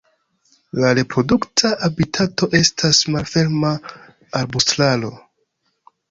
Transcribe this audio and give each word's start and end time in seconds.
La 0.83 0.91
reprodukta 0.99 1.69
habitato 1.87 2.49
estas 2.59 3.01
malferma 3.17 3.73
arbustaro. 4.41 5.13